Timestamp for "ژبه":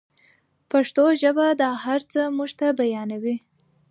1.21-1.47